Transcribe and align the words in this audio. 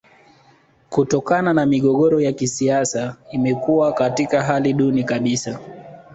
Kutokana 0.89 1.53
na 1.53 1.65
migogoro 1.65 2.21
ya 2.21 2.31
kisiasa 2.33 3.15
imekuwa 3.31 3.93
katika 3.93 4.43
hali 4.43 4.73
duni 4.73 5.03
kabisa 5.03 5.59